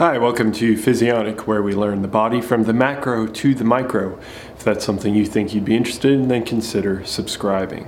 Hi, 0.00 0.16
welcome 0.16 0.50
to 0.52 0.78
Physionic, 0.78 1.46
where 1.46 1.62
we 1.62 1.74
learn 1.74 2.00
the 2.00 2.08
body 2.08 2.40
from 2.40 2.62
the 2.62 2.72
macro 2.72 3.26
to 3.26 3.54
the 3.54 3.64
micro. 3.64 4.18
If 4.56 4.64
that's 4.64 4.82
something 4.82 5.14
you 5.14 5.26
think 5.26 5.52
you'd 5.52 5.66
be 5.66 5.76
interested 5.76 6.12
in, 6.12 6.28
then 6.28 6.42
consider 6.42 7.04
subscribing. 7.04 7.86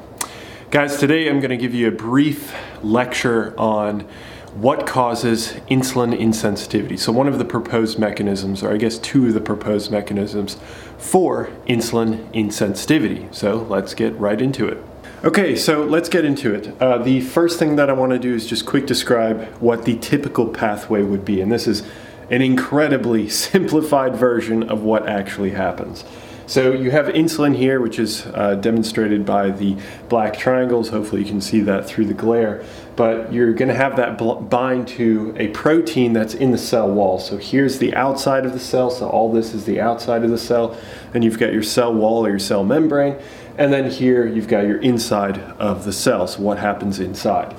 Guys, 0.71 0.99
today 0.99 1.31
I'm 1.31 1.41
going 1.41 1.53
to 1.53 1.57
give 1.57 1.73
you 1.73 1.89
a 1.89 1.91
brief 1.91 2.55
lecture 2.83 3.59
on 3.59 4.07
what 4.55 4.87
causes 4.87 5.55
insulin 5.71 6.19
insensitivity. 6.19 6.99
So, 6.99 7.11
one 7.13 7.27
of 7.27 7.39
the 7.39 7.45
proposed 7.45 7.99
mechanisms, 7.99 8.63
or 8.63 8.73
I 8.73 8.77
guess 8.77 8.99
two 8.99 9.27
of 9.27 9.35
the 9.35 9.41
proposed 9.41 9.91
mechanisms 9.91 10.57
for 10.99 11.51
insulin 11.67 12.31
insensitivity. 12.33 13.35
So, 13.35 13.57
let's 13.69 13.95
get 13.95 14.19
right 14.19 14.41
into 14.41 14.69
it. 14.69 14.79
Okay, 15.25 15.55
so 15.55 15.85
let's 15.85 16.09
get 16.09 16.25
into 16.25 16.53
it. 16.53 16.75
Uh, 16.83 16.99
the 16.99 17.21
first 17.21 17.59
thing 17.59 17.77
that 17.77 17.89
I 17.89 17.93
want 17.93 18.11
to 18.11 18.19
do 18.19 18.35
is 18.35 18.45
just 18.45 18.67
quick 18.67 18.87
describe 18.87 19.47
what 19.61 19.85
the 19.85 19.97
typical 19.99 20.49
pathway 20.49 21.03
would 21.03 21.25
be. 21.25 21.41
And 21.41 21.53
this 21.53 21.69
is 21.69 21.85
an 22.29 22.43
incredibly 22.43 23.29
simplified 23.31 24.17
version 24.17 24.65
of 24.65 24.83
what 24.83 25.09
actually 25.09 25.51
happens. 25.51 26.05
So 26.53 26.73
you 26.73 26.91
have 26.91 27.07
insulin 27.07 27.57
here, 27.57 27.81
which 27.81 27.99
is 27.99 28.27
uh, 28.27 28.57
demonstrated 28.57 29.25
by 29.25 29.49
the 29.49 29.75
black 30.11 30.37
triangles. 30.37 30.91
Hopefully 30.91 31.23
you 31.23 31.27
can 31.27 31.41
see 31.41 31.63
that 31.63 31.87
through 31.87 32.05
the 32.05 32.13
glare. 32.13 32.63
But 32.95 33.33
you're 33.33 33.55
going 33.55 33.71
to 33.71 33.75
have 33.75 33.97
that 33.97 34.19
bl- 34.19 34.35
bind 34.35 34.87
to 34.89 35.35
a 35.39 35.49
protein 35.49 36.13
that's 36.13 36.35
in 36.35 36.51
the 36.51 36.59
cell 36.59 36.91
wall. 36.91 37.19
So 37.19 37.39
here's 37.39 37.79
the 37.79 37.95
outside 37.95 38.45
of 38.45 38.53
the 38.53 38.61
cell. 38.61 38.91
So 38.91 39.09
all 39.09 39.33
this 39.33 39.55
is 39.55 39.65
the 39.65 39.81
outside 39.81 40.25
of 40.25 40.31
the 40.31 40.37
cell. 40.37 40.77
And 41.15 41.25
you've 41.25 41.39
got 41.39 41.55
your 41.55 41.63
cell 41.63 41.95
wall 41.95 42.27
or 42.27 42.29
your 42.29 42.39
cell 42.39 42.65
membrane. 42.65 43.17
And 43.57 43.73
then 43.73 43.91
here 43.91 44.27
you've 44.27 44.49
got 44.49 44.67
your 44.67 44.79
inside 44.83 45.39
of 45.59 45.87
the 45.87 45.93
cell. 45.95 46.27
So 46.27 46.43
what 46.43 46.59
happens 46.59 47.01
inside? 47.01 47.57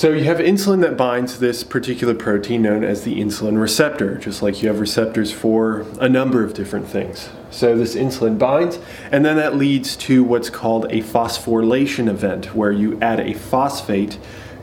So 0.00 0.12
you 0.12 0.24
have 0.24 0.38
insulin 0.38 0.80
that 0.80 0.96
binds 0.96 1.40
this 1.40 1.62
particular 1.62 2.14
protein 2.14 2.62
known 2.62 2.84
as 2.84 3.04
the 3.04 3.20
insulin 3.20 3.60
receptor, 3.60 4.16
just 4.16 4.40
like 4.40 4.62
you 4.62 4.68
have 4.68 4.80
receptors 4.80 5.30
for 5.30 5.84
a 6.00 6.08
number 6.08 6.42
of 6.42 6.54
different 6.54 6.88
things. 6.88 7.28
So 7.50 7.76
this 7.76 7.94
insulin 7.94 8.38
binds, 8.38 8.78
and 9.12 9.26
then 9.26 9.36
that 9.36 9.56
leads 9.56 9.96
to 9.96 10.24
what's 10.24 10.48
called 10.48 10.86
a 10.86 11.02
phosphorylation 11.02 12.08
event, 12.08 12.54
where 12.54 12.72
you 12.72 12.98
add 13.02 13.20
a 13.20 13.34
phosphate 13.34 14.18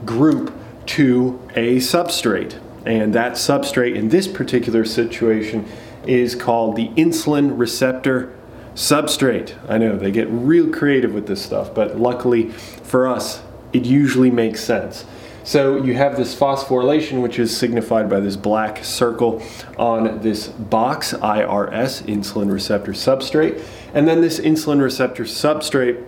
group 0.05 0.51
to 0.87 1.39
a 1.51 1.77
substrate. 1.77 2.59
And 2.87 3.13
that 3.13 3.33
substrate 3.33 3.93
in 3.93 4.09
this 4.09 4.27
particular 4.27 4.85
situation 4.85 5.67
is 6.07 6.33
called 6.33 6.75
the 6.75 6.87
insulin 6.95 7.59
receptor 7.59 8.35
substrate. 8.73 9.53
I 9.69 9.77
know 9.77 9.97
they 9.97 10.09
get 10.09 10.29
real 10.31 10.73
creative 10.73 11.13
with 11.13 11.27
this 11.27 11.45
stuff, 11.45 11.75
but 11.75 11.99
luckily 11.99 12.49
for 12.49 13.05
us, 13.05 13.43
it 13.71 13.85
usually 13.85 14.31
makes 14.31 14.63
sense. 14.63 15.05
So 15.47 15.81
you 15.81 15.93
have 15.93 16.17
this 16.17 16.35
phosphorylation, 16.35 17.21
which 17.21 17.39
is 17.39 17.55
signified 17.55 18.09
by 18.09 18.19
this 18.19 18.35
black 18.35 18.83
circle 18.83 19.41
on 19.77 20.19
this 20.19 20.49
box, 20.49 21.13
IRS, 21.13 22.01
insulin 22.01 22.51
receptor 22.51 22.91
substrate. 22.91 23.63
And 23.93 24.05
then 24.05 24.19
this 24.19 24.41
insulin 24.41 24.81
receptor 24.81 25.23
substrate 25.23 26.03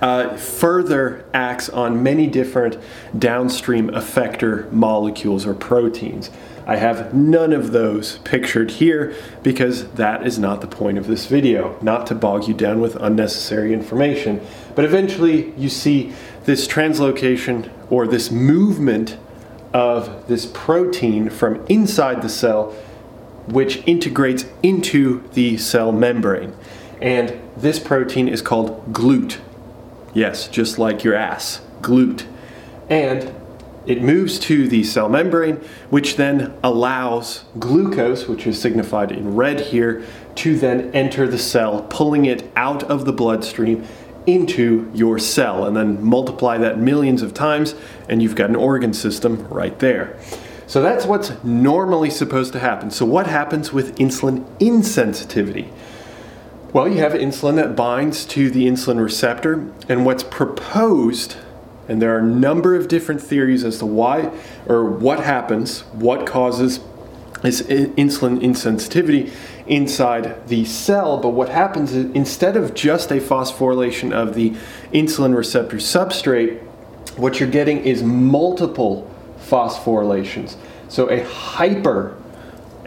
uh, 0.00 0.38
further 0.38 1.26
acts 1.34 1.68
on 1.68 2.02
many 2.02 2.26
different 2.26 2.78
downstream 3.18 3.90
effector 3.90 4.72
molecules 4.72 5.44
or 5.44 5.52
proteins. 5.52 6.30
I 6.66 6.76
have 6.76 7.12
none 7.12 7.52
of 7.52 7.72
those 7.72 8.18
pictured 8.18 8.70
here 8.72 9.14
because 9.42 9.88
that 9.92 10.26
is 10.26 10.38
not 10.38 10.60
the 10.60 10.66
point 10.66 10.96
of 10.96 11.06
this 11.06 11.26
video, 11.26 11.78
not 11.82 12.06
to 12.06 12.14
bog 12.14 12.48
you 12.48 12.54
down 12.54 12.80
with 12.80 12.96
unnecessary 12.96 13.72
information. 13.72 14.40
But 14.74 14.84
eventually 14.84 15.52
you 15.58 15.68
see 15.68 16.12
this 16.44 16.66
translocation 16.66 17.70
or 17.90 18.06
this 18.06 18.30
movement 18.30 19.18
of 19.74 20.26
this 20.28 20.46
protein 20.46 21.28
from 21.28 21.64
inside 21.66 22.22
the 22.22 22.28
cell, 22.28 22.70
which 23.46 23.82
integrates 23.86 24.46
into 24.62 25.28
the 25.34 25.58
cell 25.58 25.92
membrane. 25.92 26.54
And 27.02 27.40
this 27.56 27.78
protein 27.78 28.28
is 28.28 28.40
called 28.40 28.92
GLUT. 28.92 29.38
Yes, 30.14 30.48
just 30.48 30.78
like 30.78 31.04
your 31.04 31.14
ass, 31.14 31.60
GLUT. 31.82 32.24
And 32.88 33.34
it 33.86 34.02
moves 34.02 34.38
to 34.40 34.68
the 34.68 34.82
cell 34.84 35.08
membrane, 35.08 35.56
which 35.90 36.16
then 36.16 36.54
allows 36.62 37.44
glucose, 37.58 38.26
which 38.26 38.46
is 38.46 38.60
signified 38.60 39.12
in 39.12 39.34
red 39.34 39.60
here, 39.60 40.04
to 40.36 40.58
then 40.58 40.90
enter 40.92 41.28
the 41.28 41.38
cell, 41.38 41.82
pulling 41.90 42.24
it 42.24 42.50
out 42.56 42.82
of 42.84 43.04
the 43.04 43.12
bloodstream 43.12 43.86
into 44.26 44.90
your 44.94 45.18
cell 45.18 45.66
and 45.66 45.76
then 45.76 46.02
multiply 46.02 46.56
that 46.56 46.78
millions 46.78 47.22
of 47.22 47.34
times 47.34 47.74
and 48.08 48.22
you've 48.22 48.34
got 48.34 48.48
an 48.48 48.56
organ 48.56 48.94
system 48.94 49.46
right 49.48 49.78
there. 49.80 50.18
So 50.66 50.80
that's 50.80 51.04
what's 51.04 51.32
normally 51.44 52.08
supposed 52.10 52.52
to 52.54 52.58
happen. 52.58 52.90
So 52.90 53.04
what 53.04 53.26
happens 53.26 53.72
with 53.72 53.96
insulin 53.98 54.44
insensitivity? 54.58 55.70
Well, 56.72 56.88
you 56.88 56.98
have 56.98 57.12
insulin 57.12 57.56
that 57.56 57.76
binds 57.76 58.24
to 58.26 58.50
the 58.50 58.66
insulin 58.66 59.00
receptor 59.00 59.70
and 59.88 60.06
what's 60.06 60.24
proposed 60.24 61.36
and 61.88 62.00
there 62.00 62.14
are 62.14 62.20
a 62.20 62.26
number 62.26 62.74
of 62.74 62.88
different 62.88 63.20
theories 63.20 63.64
as 63.64 63.78
to 63.78 63.86
why 63.86 64.30
or 64.66 64.84
what 64.84 65.20
happens, 65.20 65.80
what 65.92 66.26
causes 66.26 66.80
this 67.42 67.60
insulin 67.62 68.40
insensitivity 68.40 69.30
inside 69.66 70.48
the 70.48 70.64
cell. 70.64 71.18
But 71.18 71.30
what 71.30 71.50
happens 71.50 71.92
is 71.92 72.10
instead 72.14 72.56
of 72.56 72.74
just 72.74 73.10
a 73.10 73.16
phosphorylation 73.16 74.12
of 74.12 74.34
the 74.34 74.50
insulin 74.92 75.36
receptor 75.36 75.76
substrate, 75.76 76.62
what 77.16 77.38
you're 77.38 77.50
getting 77.50 77.78
is 77.84 78.02
multiple 78.02 79.10
phosphorylations. 79.38 80.56
So 80.88 81.10
a 81.10 81.22
hyper, 81.24 82.16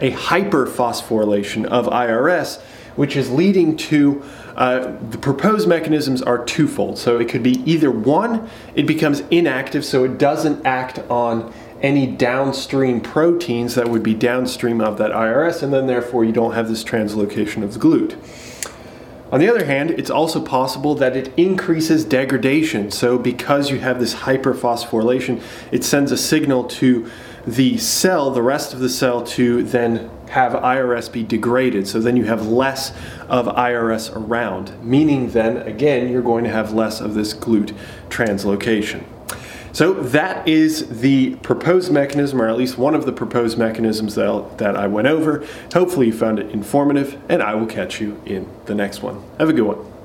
a 0.00 0.12
hyperphosphorylation 0.12 1.64
of 1.66 1.86
IRS, 1.86 2.60
which 2.96 3.16
is 3.16 3.30
leading 3.30 3.76
to 3.76 4.22
uh, 4.56 4.92
the 5.10 5.18
proposed 5.18 5.68
mechanisms 5.68 6.20
are 6.20 6.44
twofold. 6.44 6.98
So 6.98 7.18
it 7.18 7.28
could 7.28 7.44
be 7.44 7.62
either 7.70 7.92
one, 7.92 8.50
it 8.74 8.86
becomes 8.86 9.20
inactive, 9.30 9.84
so 9.84 10.02
it 10.02 10.18
doesn't 10.18 10.66
act 10.66 10.98
on 11.08 11.52
any 11.80 12.08
downstream 12.08 13.00
proteins 13.00 13.76
that 13.76 13.88
would 13.88 14.02
be 14.02 14.14
downstream 14.14 14.80
of 14.80 14.98
that 14.98 15.12
IRS, 15.12 15.62
and 15.62 15.72
then 15.72 15.86
therefore 15.86 16.24
you 16.24 16.32
don't 16.32 16.54
have 16.54 16.68
this 16.68 16.82
translocation 16.82 17.62
of 17.62 17.72
the 17.72 17.78
GLUT. 17.78 18.16
On 19.30 19.38
the 19.38 19.48
other 19.48 19.66
hand, 19.66 19.90
it's 19.90 20.10
also 20.10 20.40
possible 20.40 20.94
that 20.96 21.14
it 21.14 21.32
increases 21.36 22.04
degradation. 22.04 22.90
So, 22.90 23.18
because 23.18 23.70
you 23.70 23.78
have 23.78 24.00
this 24.00 24.14
hyperphosphorylation, 24.14 25.42
it 25.70 25.84
sends 25.84 26.10
a 26.10 26.16
signal 26.16 26.64
to 26.64 27.10
the 27.46 27.78
cell, 27.78 28.30
the 28.30 28.42
rest 28.42 28.72
of 28.72 28.80
the 28.80 28.88
cell, 28.88 29.22
to 29.22 29.62
then 29.62 30.10
have 30.30 30.52
IRS 30.52 31.10
be 31.10 31.22
degraded. 31.22 31.88
So, 31.88 32.00
then 32.00 32.16
you 32.16 32.24
have 32.24 32.46
less 32.46 32.92
of 33.28 33.46
IRS 33.46 34.14
around, 34.14 34.72
meaning 34.82 35.30
then 35.30 35.58
again, 35.58 36.10
you're 36.10 36.22
going 36.22 36.44
to 36.44 36.50
have 36.50 36.72
less 36.72 37.00
of 37.00 37.14
this 37.14 37.32
GLUT 37.32 37.72
translocation. 38.08 39.04
So 39.72 39.92
that 39.92 40.48
is 40.48 41.00
the 41.00 41.36
proposed 41.36 41.92
mechanism, 41.92 42.40
or 42.42 42.48
at 42.48 42.56
least 42.56 42.78
one 42.78 42.94
of 42.94 43.06
the 43.06 43.12
proposed 43.12 43.58
mechanisms 43.58 44.14
that, 44.16 44.58
that 44.58 44.76
I 44.76 44.86
went 44.86 45.06
over. 45.06 45.46
Hopefully 45.72 46.06
you 46.06 46.12
found 46.12 46.38
it 46.38 46.50
informative, 46.50 47.16
and 47.28 47.42
I 47.42 47.54
will 47.54 47.66
catch 47.66 48.00
you 48.00 48.20
in 48.26 48.48
the 48.64 48.74
next 48.74 49.02
one. 49.02 49.22
Have 49.38 49.48
a 49.48 49.52
good 49.52 49.62
one. 49.62 49.97